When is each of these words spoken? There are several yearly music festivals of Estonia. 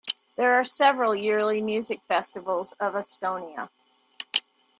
There 0.35 0.55
are 0.55 0.63
several 0.63 1.13
yearly 1.13 1.61
music 1.61 2.01
festivals 2.03 2.71
of 2.79 2.95
Estonia. 2.95 3.69